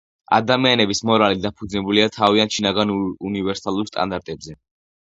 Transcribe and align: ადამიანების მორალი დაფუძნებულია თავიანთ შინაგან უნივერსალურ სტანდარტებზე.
ადამიანების 0.37 1.01
მორალი 1.09 1.43
დაფუძნებულია 1.43 2.09
თავიანთ 2.17 2.59
შინაგან 2.59 2.97
უნივერსალურ 3.31 3.95
სტანდარტებზე. 3.95 4.61